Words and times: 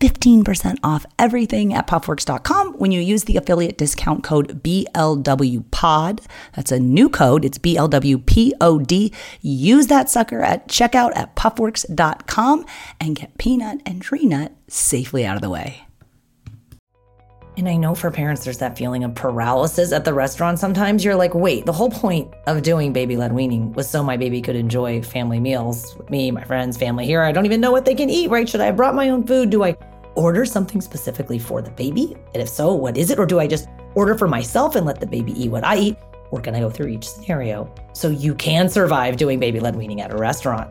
15% 0.00 0.78
off 0.82 1.06
everything 1.18 1.74
at 1.74 1.86
puffworks.com 1.86 2.74
when 2.74 2.92
you 2.92 3.00
use 3.00 3.24
the 3.24 3.36
affiliate 3.36 3.78
discount 3.78 4.22
code 4.22 4.62
BLWPOD. 4.62 6.24
That's 6.54 6.72
a 6.72 6.78
new 6.78 7.08
code. 7.08 7.44
It's 7.44 7.58
BLWPOD. 7.58 9.14
Use 9.40 9.86
that 9.88 10.08
sucker 10.08 10.40
at 10.42 10.68
checkout 10.68 11.16
at 11.16 11.34
puffworks.com 11.36 12.64
and 13.00 13.16
get 13.16 13.38
peanut 13.38 13.80
and 13.84 14.02
tree 14.02 14.26
nut 14.26 14.52
safely 14.68 15.24
out 15.26 15.36
of 15.36 15.42
the 15.42 15.50
way. 15.50 15.87
And 17.58 17.68
I 17.68 17.74
know 17.74 17.96
for 17.96 18.12
parents, 18.12 18.44
there's 18.44 18.58
that 18.58 18.78
feeling 18.78 19.02
of 19.02 19.16
paralysis 19.16 19.90
at 19.90 20.04
the 20.04 20.14
restaurant. 20.14 20.60
Sometimes 20.60 21.04
you're 21.04 21.16
like, 21.16 21.34
wait, 21.34 21.66
the 21.66 21.72
whole 21.72 21.90
point 21.90 22.32
of 22.46 22.62
doing 22.62 22.92
baby 22.92 23.16
led 23.16 23.32
weaning 23.32 23.72
was 23.72 23.90
so 23.90 24.00
my 24.00 24.16
baby 24.16 24.40
could 24.40 24.54
enjoy 24.54 25.02
family 25.02 25.40
meals 25.40 25.96
with 25.96 26.08
me, 26.08 26.30
my 26.30 26.44
friends, 26.44 26.76
family 26.76 27.04
here. 27.04 27.20
I 27.20 27.32
don't 27.32 27.46
even 27.46 27.60
know 27.60 27.72
what 27.72 27.84
they 27.84 27.96
can 27.96 28.10
eat, 28.10 28.30
right? 28.30 28.48
Should 28.48 28.60
I 28.60 28.66
have 28.66 28.76
brought 28.76 28.94
my 28.94 29.10
own 29.10 29.26
food? 29.26 29.50
Do 29.50 29.64
I 29.64 29.76
order 30.14 30.44
something 30.44 30.80
specifically 30.80 31.40
for 31.40 31.60
the 31.60 31.72
baby? 31.72 32.16
And 32.32 32.40
if 32.40 32.48
so, 32.48 32.72
what 32.74 32.96
is 32.96 33.10
it? 33.10 33.18
Or 33.18 33.26
do 33.26 33.40
I 33.40 33.48
just 33.48 33.66
order 33.96 34.16
for 34.16 34.28
myself 34.28 34.76
and 34.76 34.86
let 34.86 35.00
the 35.00 35.06
baby 35.06 35.32
eat 35.32 35.50
what 35.50 35.64
I 35.64 35.78
eat? 35.78 35.96
We're 36.30 36.42
going 36.42 36.54
to 36.54 36.60
go 36.60 36.70
through 36.70 36.88
each 36.88 37.08
scenario 37.08 37.74
so 37.92 38.08
you 38.08 38.36
can 38.36 38.68
survive 38.68 39.16
doing 39.16 39.40
baby 39.40 39.58
led 39.58 39.74
weaning 39.74 40.00
at 40.00 40.12
a 40.12 40.16
restaurant. 40.16 40.70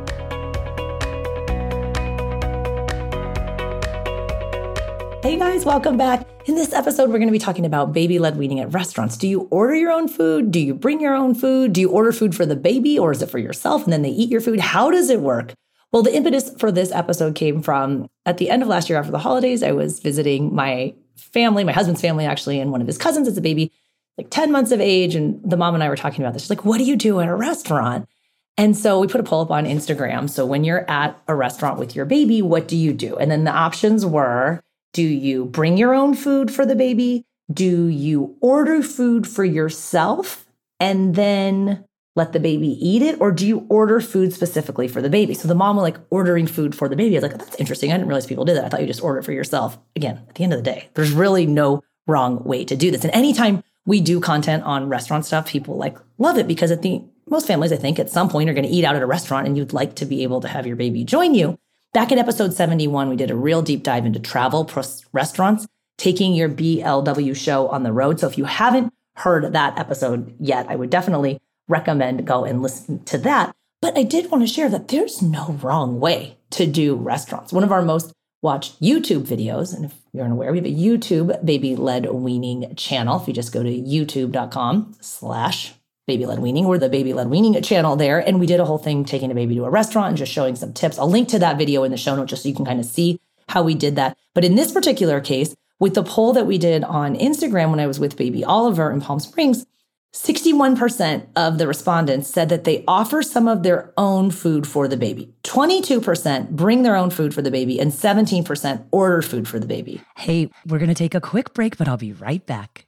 Hey 5.23 5.37
guys, 5.37 5.65
welcome 5.65 5.97
back. 5.97 6.27
In 6.47 6.55
this 6.55 6.73
episode, 6.73 7.11
we're 7.11 7.19
going 7.19 7.27
to 7.27 7.31
be 7.31 7.37
talking 7.37 7.67
about 7.67 7.93
baby 7.93 8.17
led 8.17 8.37
weaning 8.37 8.59
at 8.59 8.73
restaurants. 8.73 9.15
Do 9.17 9.27
you 9.27 9.41
order 9.51 9.75
your 9.75 9.91
own 9.91 10.07
food? 10.07 10.49
Do 10.49 10.59
you 10.59 10.73
bring 10.73 10.99
your 10.99 11.13
own 11.13 11.35
food? 11.35 11.73
Do 11.73 11.81
you 11.81 11.91
order 11.91 12.11
food 12.11 12.33
for 12.33 12.43
the 12.43 12.55
baby 12.55 12.97
or 12.97 13.11
is 13.11 13.21
it 13.21 13.29
for 13.29 13.37
yourself 13.37 13.83
and 13.83 13.93
then 13.93 14.01
they 14.01 14.09
eat 14.09 14.31
your 14.31 14.41
food? 14.41 14.59
How 14.59 14.89
does 14.89 15.11
it 15.11 15.21
work? 15.21 15.53
Well, 15.91 16.01
the 16.01 16.15
impetus 16.15 16.51
for 16.57 16.71
this 16.71 16.91
episode 16.91 17.35
came 17.35 17.61
from 17.61 18.09
at 18.25 18.39
the 18.39 18.49
end 18.49 18.63
of 18.63 18.67
last 18.67 18.89
year 18.89 18.97
after 18.97 19.11
the 19.11 19.19
holidays, 19.19 19.61
I 19.61 19.73
was 19.73 19.99
visiting 19.99 20.55
my 20.55 20.95
family, 21.15 21.63
my 21.63 21.71
husband's 21.71 22.01
family 22.01 22.25
actually, 22.25 22.59
and 22.59 22.71
one 22.71 22.81
of 22.81 22.87
his 22.87 22.97
cousins 22.97 23.27
is 23.27 23.37
a 23.37 23.41
baby, 23.41 23.71
like 24.17 24.31
10 24.31 24.51
months 24.51 24.71
of 24.71 24.81
age. 24.81 25.13
And 25.13 25.39
the 25.47 25.55
mom 25.55 25.75
and 25.75 25.83
I 25.83 25.89
were 25.89 25.95
talking 25.95 26.23
about 26.23 26.33
this. 26.33 26.41
She's 26.41 26.49
like, 26.49 26.65
what 26.65 26.79
do 26.79 26.83
you 26.83 26.95
do 26.95 27.19
at 27.19 27.29
a 27.29 27.35
restaurant? 27.35 28.09
And 28.57 28.75
so 28.75 28.99
we 28.99 29.05
put 29.05 29.21
a 29.21 29.23
poll 29.23 29.41
up 29.41 29.51
on 29.51 29.65
Instagram. 29.65 30.27
So 30.31 30.47
when 30.47 30.63
you're 30.63 30.89
at 30.89 31.15
a 31.27 31.35
restaurant 31.35 31.77
with 31.77 31.95
your 31.95 32.05
baby, 32.05 32.41
what 32.41 32.67
do 32.67 32.75
you 32.75 32.91
do? 32.91 33.17
And 33.17 33.29
then 33.29 33.43
the 33.43 33.51
options 33.51 34.03
were 34.03 34.63
do 34.93 35.03
you 35.03 35.45
bring 35.45 35.77
your 35.77 35.93
own 35.93 36.13
food 36.13 36.51
for 36.51 36.65
the 36.65 36.75
baby? 36.75 37.25
Do 37.51 37.87
you 37.87 38.35
order 38.41 38.81
food 38.81 39.27
for 39.27 39.43
yourself 39.43 40.45
and 40.79 41.15
then 41.15 41.85
let 42.15 42.33
the 42.33 42.39
baby 42.39 42.77
eat 42.85 43.01
it? 43.01 43.19
Or 43.21 43.31
do 43.31 43.47
you 43.47 43.65
order 43.69 44.01
food 44.01 44.33
specifically 44.33 44.87
for 44.87 45.01
the 45.01 45.09
baby? 45.09 45.33
So 45.33 45.47
the 45.47 45.55
mom 45.55 45.77
was 45.77 45.83
like 45.83 45.97
ordering 46.09 46.47
food 46.47 46.75
for 46.75 46.89
the 46.89 46.95
baby. 46.95 47.15
I 47.15 47.21
was 47.21 47.31
like, 47.31 47.39
that's 47.39 47.55
interesting. 47.55 47.91
I 47.91 47.95
didn't 47.95 48.07
realize 48.07 48.25
people 48.25 48.45
did 48.45 48.57
that. 48.57 48.65
I 48.65 48.69
thought 48.69 48.81
you 48.81 48.87
just 48.87 49.03
order 49.03 49.19
it 49.19 49.23
for 49.23 49.31
yourself. 49.31 49.77
Again, 49.95 50.21
at 50.27 50.35
the 50.35 50.43
end 50.43 50.53
of 50.53 50.59
the 50.59 50.69
day, 50.69 50.89
there's 50.93 51.11
really 51.11 51.45
no 51.45 51.83
wrong 52.07 52.43
way 52.43 52.65
to 52.65 52.75
do 52.75 52.91
this. 52.91 53.03
And 53.03 53.13
anytime 53.13 53.63
we 53.85 54.01
do 54.01 54.19
content 54.19 54.63
on 54.63 54.89
restaurant 54.89 55.25
stuff, 55.25 55.47
people 55.47 55.77
like 55.77 55.97
love 56.17 56.37
it 56.37 56.47
because 56.47 56.71
at 56.71 56.81
the 56.81 57.01
most 57.27 57.47
families, 57.47 57.71
I 57.71 57.77
think, 57.77 57.97
at 57.97 58.09
some 58.09 58.29
point 58.29 58.49
are 58.49 58.53
going 58.53 58.67
to 58.67 58.69
eat 58.69 58.83
out 58.83 58.95
at 58.95 59.01
a 59.01 59.07
restaurant 59.07 59.47
and 59.47 59.57
you'd 59.57 59.73
like 59.73 59.95
to 59.95 60.05
be 60.05 60.23
able 60.23 60.41
to 60.41 60.47
have 60.47 60.67
your 60.67 60.75
baby 60.75 61.03
join 61.03 61.33
you. 61.33 61.57
Back 61.93 62.13
in 62.13 62.19
episode 62.19 62.53
71, 62.53 63.09
we 63.09 63.17
did 63.17 63.31
a 63.31 63.35
real 63.35 63.61
deep 63.61 63.83
dive 63.83 64.05
into 64.05 64.19
travel 64.19 64.63
plus 64.63 65.03
restaurants, 65.11 65.67
taking 65.97 66.33
your 66.33 66.47
BLW 66.47 67.35
show 67.35 67.67
on 67.67 67.83
the 67.83 67.91
road. 67.91 68.17
So 68.17 68.27
if 68.29 68.37
you 68.37 68.45
haven't 68.45 68.93
heard 69.17 69.51
that 69.51 69.77
episode 69.77 70.33
yet, 70.39 70.67
I 70.69 70.77
would 70.77 70.89
definitely 70.89 71.41
recommend 71.67 72.25
go 72.25 72.45
and 72.45 72.61
listen 72.61 73.03
to 73.05 73.17
that. 73.19 73.53
But 73.81 73.97
I 73.97 74.03
did 74.03 74.31
want 74.31 74.41
to 74.41 74.47
share 74.47 74.69
that 74.69 74.87
there's 74.87 75.21
no 75.21 75.59
wrong 75.61 75.99
way 75.99 76.37
to 76.51 76.65
do 76.65 76.95
restaurants. 76.95 77.51
One 77.51 77.65
of 77.65 77.73
our 77.73 77.81
most 77.81 78.13
watched 78.41 78.81
YouTube 78.81 79.27
videos, 79.27 79.75
and 79.75 79.83
if 79.83 79.93
you're 80.13 80.23
unaware, 80.23 80.53
we 80.53 80.59
have 80.59 80.65
a 80.65 80.69
YouTube 80.69 81.43
baby 81.43 81.75
led 81.75 82.09
weaning 82.09 82.73
channel. 82.75 83.19
If 83.19 83.27
you 83.27 83.33
just 83.33 83.51
go 83.51 83.63
to 83.63 83.69
youtube.com 83.69 84.95
slash 85.01 85.73
baby 86.07 86.25
led 86.25 86.39
weaning. 86.39 86.67
We're 86.67 86.77
the 86.77 86.89
baby 86.89 87.13
led 87.13 87.27
weaning 87.27 87.61
channel 87.61 87.95
there. 87.95 88.19
And 88.19 88.39
we 88.39 88.47
did 88.47 88.59
a 88.59 88.65
whole 88.65 88.77
thing 88.77 89.05
taking 89.05 89.31
a 89.31 89.35
baby 89.35 89.55
to 89.55 89.65
a 89.65 89.69
restaurant 89.69 90.09
and 90.09 90.17
just 90.17 90.31
showing 90.31 90.55
some 90.55 90.73
tips. 90.73 90.97
I'll 90.97 91.09
link 91.09 91.29
to 91.29 91.39
that 91.39 91.57
video 91.57 91.83
in 91.83 91.91
the 91.91 91.97
show 91.97 92.15
notes 92.15 92.29
just 92.29 92.43
so 92.43 92.49
you 92.49 92.55
can 92.55 92.65
kind 92.65 92.79
of 92.79 92.85
see 92.85 93.19
how 93.49 93.63
we 93.63 93.75
did 93.75 93.95
that. 93.95 94.17
But 94.33 94.45
in 94.45 94.55
this 94.55 94.71
particular 94.71 95.21
case, 95.21 95.55
with 95.79 95.95
the 95.95 96.03
poll 96.03 96.33
that 96.33 96.45
we 96.45 96.57
did 96.57 96.83
on 96.83 97.15
Instagram 97.15 97.71
when 97.71 97.79
I 97.79 97.87
was 97.87 97.99
with 97.99 98.15
baby 98.15 98.43
Oliver 98.43 98.91
in 98.91 99.01
Palm 99.01 99.19
Springs, 99.19 99.65
61% 100.13 101.27
of 101.35 101.57
the 101.57 101.67
respondents 101.67 102.29
said 102.29 102.49
that 102.49 102.65
they 102.65 102.83
offer 102.87 103.23
some 103.23 103.47
of 103.47 103.63
their 103.63 103.93
own 103.97 104.29
food 104.29 104.67
for 104.67 104.87
the 104.87 104.97
baby. 104.97 105.33
22% 105.43 106.49
bring 106.49 106.83
their 106.83 106.97
own 106.97 107.09
food 107.09 107.33
for 107.33 107.41
the 107.41 107.51
baby, 107.51 107.79
and 107.79 107.91
17% 107.91 108.85
order 108.91 109.21
food 109.21 109.47
for 109.47 109.57
the 109.57 109.65
baby. 109.65 110.01
Hey, 110.17 110.49
we're 110.67 110.79
going 110.79 110.89
to 110.89 110.95
take 110.95 111.15
a 111.15 111.21
quick 111.21 111.53
break, 111.53 111.77
but 111.77 111.87
I'll 111.87 111.97
be 111.97 112.11
right 112.11 112.45
back. 112.45 112.87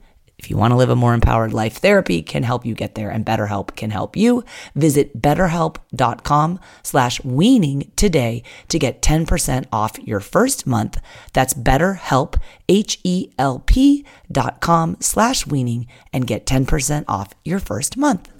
if 0.41 0.49
you 0.49 0.57
want 0.57 0.71
to 0.71 0.75
live 0.75 0.89
a 0.89 0.95
more 0.95 1.13
empowered 1.13 1.53
life, 1.53 1.77
therapy 1.77 2.23
can 2.23 2.41
help 2.41 2.65
you 2.65 2.73
get 2.73 2.95
there 2.95 3.11
and 3.11 3.23
BetterHelp 3.23 3.75
can 3.75 3.91
help 3.91 4.17
you. 4.17 4.43
Visit 4.73 5.21
betterhelp.com 5.21 6.59
slash 6.81 7.23
weaning 7.23 7.91
today 7.95 8.41
to 8.69 8.79
get 8.79 9.03
10% 9.03 9.67
off 9.71 9.99
your 9.99 10.19
first 10.19 10.65
month. 10.65 10.99
That's 11.33 11.53
betterhelp, 11.53 12.41
H-E-L-P 12.67 14.05
dot 14.31 14.61
com 14.61 14.97
slash 14.99 15.45
weaning 15.45 15.85
and 16.11 16.25
get 16.25 16.47
10% 16.47 17.05
off 17.07 17.35
your 17.45 17.59
first 17.59 17.95
month. 17.95 18.31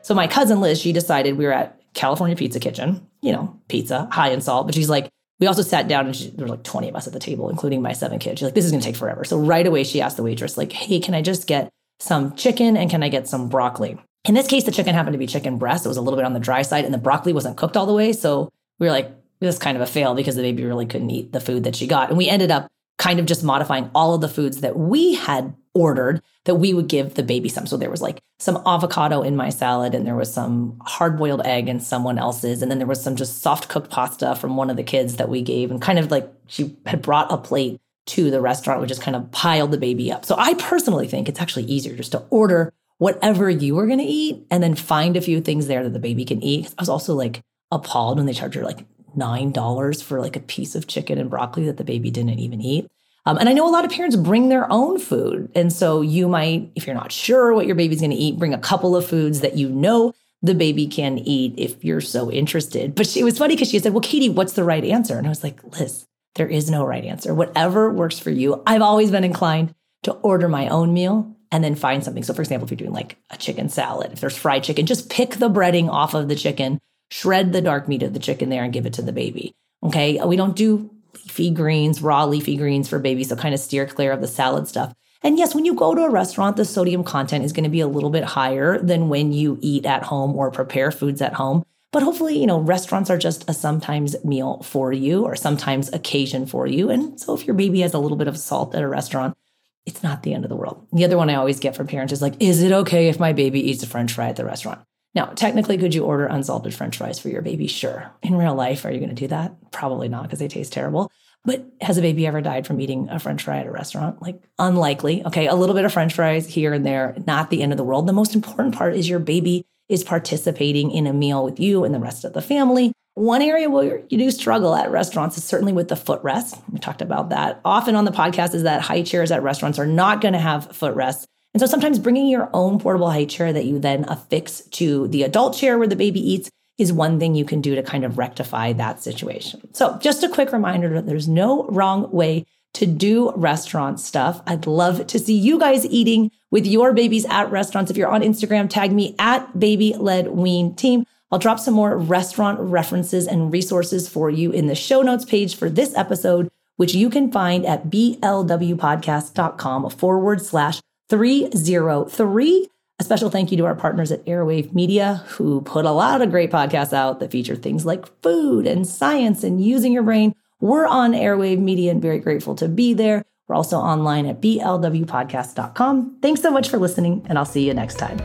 So 0.00 0.14
my 0.14 0.26
cousin 0.26 0.60
Liz, 0.60 0.80
she 0.80 0.92
decided 0.92 1.36
we 1.36 1.44
were 1.44 1.52
at 1.52 1.80
California 1.92 2.34
Pizza 2.34 2.60
Kitchen, 2.60 3.06
you 3.20 3.32
know, 3.32 3.60
pizza, 3.68 4.08
high 4.10 4.30
in 4.30 4.40
salt, 4.40 4.66
but 4.66 4.74
she's 4.74 4.88
like, 4.88 5.10
we 5.40 5.46
also 5.46 5.62
sat 5.62 5.88
down 5.88 6.06
and 6.06 6.14
she, 6.14 6.28
there 6.30 6.46
were 6.46 6.52
like 6.52 6.62
20 6.62 6.90
of 6.90 6.94
us 6.94 7.06
at 7.06 7.12
the 7.12 7.18
table, 7.18 7.48
including 7.48 7.80
my 7.80 7.92
seven 7.92 8.18
kids. 8.18 8.38
She's 8.38 8.44
like, 8.44 8.54
this 8.54 8.66
is 8.66 8.70
going 8.70 8.82
to 8.82 8.86
take 8.86 8.96
forever. 8.96 9.24
So 9.24 9.38
right 9.38 9.66
away, 9.66 9.84
she 9.84 10.00
asked 10.00 10.18
the 10.18 10.22
waitress, 10.22 10.58
like, 10.58 10.70
hey, 10.72 11.00
can 11.00 11.14
I 11.14 11.22
just 11.22 11.46
get 11.46 11.70
some 11.98 12.36
chicken 12.36 12.76
and 12.76 12.90
can 12.90 13.02
I 13.02 13.08
get 13.08 13.26
some 13.26 13.48
broccoli? 13.48 13.98
In 14.26 14.34
this 14.34 14.46
case, 14.46 14.64
the 14.64 14.70
chicken 14.70 14.94
happened 14.94 15.14
to 15.14 15.18
be 15.18 15.26
chicken 15.26 15.56
breast. 15.56 15.86
It 15.86 15.88
was 15.88 15.96
a 15.96 16.02
little 16.02 16.18
bit 16.18 16.26
on 16.26 16.34
the 16.34 16.40
dry 16.40 16.60
side 16.60 16.84
and 16.84 16.92
the 16.92 16.98
broccoli 16.98 17.32
wasn't 17.32 17.56
cooked 17.56 17.76
all 17.76 17.86
the 17.86 17.94
way. 17.94 18.12
So 18.12 18.50
we 18.78 18.86
were 18.86 18.92
like, 18.92 19.10
this 19.40 19.54
is 19.54 19.58
kind 19.58 19.76
of 19.76 19.82
a 19.82 19.86
fail 19.86 20.14
because 20.14 20.36
the 20.36 20.42
baby 20.42 20.64
really 20.64 20.84
couldn't 20.84 21.10
eat 21.10 21.32
the 21.32 21.40
food 21.40 21.64
that 21.64 21.74
she 21.74 21.86
got. 21.86 22.10
And 22.10 22.18
we 22.18 22.28
ended 22.28 22.50
up 22.50 22.68
kind 23.00 23.18
of 23.18 23.24
just 23.24 23.42
modifying 23.42 23.90
all 23.94 24.14
of 24.14 24.20
the 24.20 24.28
foods 24.28 24.60
that 24.60 24.76
we 24.78 25.14
had 25.14 25.56
ordered 25.72 26.20
that 26.44 26.56
we 26.56 26.74
would 26.74 26.86
give 26.86 27.14
the 27.14 27.22
baby 27.22 27.48
some. 27.48 27.66
So 27.66 27.78
there 27.78 27.90
was 27.90 28.02
like 28.02 28.20
some 28.38 28.62
avocado 28.66 29.22
in 29.22 29.36
my 29.36 29.48
salad, 29.48 29.94
and 29.94 30.06
there 30.06 30.14
was 30.14 30.32
some 30.32 30.78
hard 30.84 31.16
boiled 31.16 31.40
egg 31.46 31.66
in 31.66 31.80
someone 31.80 32.18
else's. 32.18 32.60
And 32.60 32.70
then 32.70 32.76
there 32.76 32.86
was 32.86 33.02
some 33.02 33.16
just 33.16 33.40
soft 33.40 33.70
cooked 33.70 33.90
pasta 33.90 34.36
from 34.36 34.54
one 34.54 34.68
of 34.68 34.76
the 34.76 34.82
kids 34.82 35.16
that 35.16 35.30
we 35.30 35.40
gave. 35.40 35.70
And 35.70 35.80
kind 35.80 35.98
of 35.98 36.10
like 36.10 36.30
she 36.46 36.76
had 36.84 37.00
brought 37.00 37.32
a 37.32 37.38
plate 37.38 37.80
to 38.08 38.30
the 38.30 38.40
restaurant, 38.40 38.82
we 38.82 38.86
just 38.86 39.02
kind 39.02 39.16
of 39.16 39.30
piled 39.30 39.70
the 39.70 39.78
baby 39.78 40.12
up. 40.12 40.26
So 40.26 40.34
I 40.36 40.52
personally 40.54 41.08
think 41.08 41.26
it's 41.26 41.40
actually 41.40 41.64
easier 41.64 41.96
just 41.96 42.12
to 42.12 42.24
order 42.28 42.70
whatever 42.98 43.48
you 43.48 43.76
were 43.76 43.86
going 43.86 43.98
to 43.98 44.04
eat 44.04 44.44
and 44.50 44.62
then 44.62 44.74
find 44.74 45.16
a 45.16 45.22
few 45.22 45.40
things 45.40 45.68
there 45.68 45.82
that 45.84 45.94
the 45.94 45.98
baby 45.98 46.26
can 46.26 46.42
eat. 46.42 46.66
I 46.76 46.82
was 46.82 46.90
also 46.90 47.14
like 47.14 47.40
appalled 47.70 48.18
when 48.18 48.26
they 48.26 48.34
charged 48.34 48.56
her 48.56 48.64
like 48.64 48.84
$9 49.16 50.02
for 50.02 50.20
like 50.20 50.36
a 50.36 50.40
piece 50.40 50.74
of 50.74 50.86
chicken 50.86 51.18
and 51.18 51.30
broccoli 51.30 51.66
that 51.66 51.76
the 51.76 51.84
baby 51.84 52.10
didn't 52.10 52.38
even 52.38 52.60
eat. 52.60 52.88
Um, 53.26 53.36
and 53.38 53.48
I 53.48 53.52
know 53.52 53.68
a 53.68 53.70
lot 53.70 53.84
of 53.84 53.90
parents 53.90 54.16
bring 54.16 54.48
their 54.48 54.70
own 54.72 54.98
food. 54.98 55.50
And 55.54 55.72
so 55.72 56.00
you 56.00 56.28
might, 56.28 56.72
if 56.74 56.86
you're 56.86 56.94
not 56.94 57.12
sure 57.12 57.52
what 57.52 57.66
your 57.66 57.74
baby's 57.74 58.00
going 58.00 58.10
to 58.10 58.16
eat, 58.16 58.38
bring 58.38 58.54
a 58.54 58.58
couple 58.58 58.96
of 58.96 59.06
foods 59.06 59.40
that 59.40 59.56
you 59.56 59.68
know 59.68 60.14
the 60.42 60.54
baby 60.54 60.86
can 60.86 61.18
eat 61.18 61.54
if 61.58 61.84
you're 61.84 62.00
so 62.00 62.30
interested. 62.30 62.94
But 62.94 63.06
she, 63.06 63.20
it 63.20 63.24
was 63.24 63.38
funny 63.38 63.54
because 63.54 63.70
she 63.70 63.78
said, 63.78 63.92
Well, 63.92 64.00
Katie, 64.00 64.30
what's 64.30 64.54
the 64.54 64.64
right 64.64 64.84
answer? 64.84 65.18
And 65.18 65.26
I 65.26 65.30
was 65.30 65.44
like, 65.44 65.62
Liz, 65.78 66.06
there 66.36 66.48
is 66.48 66.70
no 66.70 66.84
right 66.84 67.04
answer. 67.04 67.34
Whatever 67.34 67.90
works 67.90 68.18
for 68.18 68.30
you. 68.30 68.62
I've 68.66 68.82
always 68.82 69.10
been 69.10 69.24
inclined 69.24 69.74
to 70.04 70.12
order 70.12 70.48
my 70.48 70.68
own 70.68 70.94
meal 70.94 71.36
and 71.52 71.62
then 71.62 71.74
find 71.74 72.02
something. 72.02 72.22
So, 72.22 72.32
for 72.32 72.42
example, 72.42 72.66
if 72.66 72.70
you're 72.70 72.76
doing 72.76 72.92
like 72.92 73.16
a 73.30 73.36
chicken 73.36 73.68
salad, 73.68 74.12
if 74.12 74.20
there's 74.20 74.36
fried 74.36 74.64
chicken, 74.64 74.86
just 74.86 75.10
pick 75.10 75.36
the 75.36 75.50
breading 75.50 75.88
off 75.88 76.14
of 76.14 76.28
the 76.28 76.36
chicken, 76.36 76.78
shred 77.10 77.52
the 77.52 77.60
dark 77.60 77.88
meat 77.88 78.02
of 78.02 78.14
the 78.14 78.20
chicken 78.20 78.48
there, 78.48 78.64
and 78.64 78.72
give 78.72 78.86
it 78.86 78.94
to 78.94 79.02
the 79.02 79.12
baby. 79.12 79.54
Okay. 79.82 80.22
We 80.24 80.36
don't 80.36 80.56
do 80.56 80.90
leafy 81.24 81.50
greens, 81.50 82.00
raw 82.02 82.24
leafy 82.24 82.56
greens 82.56 82.88
for 82.88 82.98
babies. 82.98 83.28
So 83.28 83.36
kind 83.36 83.54
of 83.54 83.60
steer 83.60 83.86
clear 83.86 84.12
of 84.12 84.20
the 84.20 84.28
salad 84.28 84.68
stuff. 84.68 84.94
And 85.22 85.36
yes, 85.36 85.54
when 85.54 85.66
you 85.66 85.74
go 85.74 85.94
to 85.94 86.02
a 86.02 86.10
restaurant, 86.10 86.56
the 86.56 86.64
sodium 86.64 87.04
content 87.04 87.44
is 87.44 87.52
going 87.52 87.64
to 87.64 87.70
be 87.70 87.80
a 87.80 87.86
little 87.86 88.08
bit 88.08 88.24
higher 88.24 88.78
than 88.78 89.10
when 89.10 89.32
you 89.32 89.58
eat 89.60 89.84
at 89.84 90.04
home 90.04 90.34
or 90.34 90.50
prepare 90.50 90.90
foods 90.90 91.20
at 91.20 91.34
home. 91.34 91.62
But 91.92 92.02
hopefully, 92.02 92.38
you 92.38 92.46
know, 92.46 92.60
restaurants 92.60 93.10
are 93.10 93.18
just 93.18 93.50
a 93.50 93.52
sometimes 93.52 94.24
meal 94.24 94.62
for 94.62 94.92
you 94.92 95.24
or 95.24 95.34
sometimes 95.34 95.92
occasion 95.92 96.46
for 96.46 96.66
you. 96.66 96.88
And 96.88 97.20
so 97.20 97.34
if 97.34 97.46
your 97.46 97.54
baby 97.54 97.80
has 97.80 97.92
a 97.92 97.98
little 97.98 98.16
bit 98.16 98.28
of 98.28 98.38
salt 98.38 98.74
at 98.74 98.82
a 98.82 98.88
restaurant, 98.88 99.36
it's 99.84 100.02
not 100.02 100.22
the 100.22 100.32
end 100.32 100.44
of 100.44 100.50
the 100.50 100.56
world. 100.56 100.86
The 100.92 101.04
other 101.04 101.16
one 101.16 101.28
I 101.28 101.34
always 101.34 101.58
get 101.58 101.74
from 101.74 101.86
parents 101.86 102.12
is 102.12 102.22
like, 102.22 102.34
is 102.40 102.62
it 102.62 102.70
okay 102.72 103.08
if 103.08 103.18
my 103.18 103.32
baby 103.32 103.60
eats 103.70 103.82
a 103.82 103.86
french 103.86 104.12
fry 104.12 104.28
at 104.28 104.36
the 104.36 104.44
restaurant? 104.44 104.80
Now, 105.14 105.26
technically, 105.26 105.76
could 105.76 105.94
you 105.94 106.04
order 106.04 106.26
unsalted 106.26 106.74
french 106.74 106.98
fries 106.98 107.18
for 107.18 107.28
your 107.28 107.42
baby? 107.42 107.66
Sure. 107.66 108.12
In 108.22 108.36
real 108.36 108.54
life, 108.54 108.84
are 108.84 108.92
you 108.92 108.98
going 108.98 109.10
to 109.10 109.14
do 109.14 109.28
that? 109.28 109.72
Probably 109.72 110.08
not 110.08 110.24
because 110.24 110.38
they 110.38 110.48
taste 110.48 110.72
terrible. 110.72 111.10
But 111.44 111.66
has 111.80 111.96
a 111.96 112.02
baby 112.02 112.26
ever 112.26 112.40
died 112.40 112.66
from 112.66 112.80
eating 112.80 113.08
a 113.08 113.18
french 113.18 113.42
fry 113.42 113.58
at 113.58 113.66
a 113.66 113.72
restaurant? 113.72 114.20
Like, 114.20 114.42
unlikely. 114.58 115.24
Okay, 115.24 115.46
a 115.46 115.54
little 115.54 115.74
bit 115.74 115.84
of 115.84 115.92
french 115.92 116.14
fries 116.14 116.46
here 116.46 116.72
and 116.74 116.84
there, 116.84 117.16
not 117.26 117.50
the 117.50 117.62
end 117.62 117.72
of 117.72 117.78
the 117.78 117.84
world. 117.84 118.06
The 118.06 118.12
most 118.12 118.34
important 118.34 118.74
part 118.74 118.94
is 118.94 119.08
your 119.08 119.18
baby 119.18 119.64
is 119.88 120.04
participating 120.04 120.90
in 120.90 121.06
a 121.06 121.12
meal 121.12 121.44
with 121.44 121.58
you 121.58 121.84
and 121.84 121.94
the 121.94 121.98
rest 121.98 122.24
of 122.24 122.34
the 122.34 122.42
family. 122.42 122.92
One 123.14 123.42
area 123.42 123.68
where 123.68 124.02
you 124.08 124.18
do 124.18 124.30
struggle 124.30 124.74
at 124.74 124.90
restaurants 124.90 125.36
is 125.36 125.44
certainly 125.44 125.72
with 125.72 125.88
the 125.88 125.96
footrest. 125.96 126.62
We 126.70 126.78
talked 126.78 127.02
about 127.02 127.30
that 127.30 127.60
often 127.64 127.96
on 127.96 128.04
the 128.04 128.12
podcast 128.12 128.54
is 128.54 128.62
that 128.62 128.82
high 128.82 129.02
chairs 129.02 129.32
at 129.32 129.42
restaurants 129.42 129.78
are 129.78 129.86
not 129.86 130.20
going 130.20 130.34
to 130.34 130.38
have 130.38 130.76
footrests. 130.76 131.26
And 131.52 131.60
so 131.60 131.66
sometimes 131.66 131.98
bringing 131.98 132.28
your 132.28 132.48
own 132.52 132.78
portable 132.78 133.10
high 133.10 133.24
chair 133.24 133.52
that 133.52 133.64
you 133.64 133.78
then 133.78 134.04
affix 134.08 134.62
to 134.72 135.08
the 135.08 135.24
adult 135.24 135.56
chair 135.56 135.78
where 135.78 135.88
the 135.88 135.96
baby 135.96 136.20
eats 136.20 136.50
is 136.78 136.92
one 136.92 137.20
thing 137.20 137.34
you 137.34 137.44
can 137.44 137.60
do 137.60 137.74
to 137.74 137.82
kind 137.82 138.04
of 138.04 138.16
rectify 138.16 138.72
that 138.72 139.02
situation. 139.02 139.68
So, 139.74 139.98
just 139.98 140.22
a 140.22 140.28
quick 140.28 140.52
reminder 140.52 140.94
that 140.94 141.06
there's 141.06 141.28
no 141.28 141.66
wrong 141.66 142.10
way 142.10 142.46
to 142.74 142.86
do 142.86 143.32
restaurant 143.36 143.98
stuff. 144.00 144.40
I'd 144.46 144.66
love 144.66 145.06
to 145.08 145.18
see 145.18 145.36
you 145.36 145.58
guys 145.58 145.84
eating 145.86 146.30
with 146.50 146.66
your 146.66 146.94
babies 146.94 147.26
at 147.26 147.50
restaurants. 147.50 147.90
If 147.90 147.96
you're 147.96 148.08
on 148.08 148.20
Instagram, 148.22 148.70
tag 148.70 148.92
me 148.92 149.14
at 149.18 149.58
baby 149.58 149.94
led 149.98 150.28
wean 150.28 150.74
team. 150.74 151.04
I'll 151.30 151.38
drop 151.38 151.60
some 151.60 151.74
more 151.74 151.96
restaurant 151.96 152.58
references 152.60 153.26
and 153.26 153.52
resources 153.52 154.08
for 154.08 154.30
you 154.30 154.50
in 154.50 154.66
the 154.66 154.74
show 154.74 155.02
notes 155.02 155.24
page 155.24 155.56
for 155.56 155.68
this 155.68 155.94
episode, 155.96 156.48
which 156.76 156.94
you 156.94 157.10
can 157.10 157.30
find 157.30 157.66
at 157.66 157.90
blwpodcast.com 157.90 159.90
forward 159.90 160.42
slash 160.42 160.80
303. 161.10 162.68
A 162.98 163.04
special 163.04 163.30
thank 163.30 163.50
you 163.50 163.56
to 163.58 163.64
our 163.64 163.74
partners 163.74 164.12
at 164.12 164.24
Airwave 164.26 164.72
Media, 164.72 165.24
who 165.26 165.62
put 165.62 165.84
a 165.84 165.90
lot 165.90 166.22
of 166.22 166.30
great 166.30 166.50
podcasts 166.50 166.92
out 166.92 167.20
that 167.20 167.30
feature 167.30 167.56
things 167.56 167.84
like 167.84 168.06
food 168.22 168.66
and 168.66 168.86
science 168.86 169.42
and 169.42 169.62
using 169.62 169.92
your 169.92 170.02
brain. 170.02 170.34
We're 170.60 170.86
on 170.86 171.12
Airwave 171.12 171.58
Media 171.58 171.90
and 171.90 172.02
very 172.02 172.18
grateful 172.18 172.54
to 172.56 172.68
be 172.68 172.94
there. 172.94 173.24
We're 173.48 173.56
also 173.56 173.78
online 173.78 174.26
at 174.26 174.40
blwpodcast.com. 174.40 176.18
Thanks 176.22 176.40
so 176.40 176.50
much 176.50 176.68
for 176.68 176.78
listening, 176.78 177.26
and 177.28 177.36
I'll 177.38 177.44
see 177.44 177.66
you 177.66 177.74
next 177.74 177.98
time. 177.98 178.18